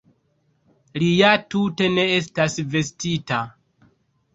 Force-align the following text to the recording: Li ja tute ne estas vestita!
Li 1.03 1.11
ja 1.11 1.29
tute 1.57 1.93
ne 2.01 2.09
estas 2.19 2.61
vestita! 2.77 3.45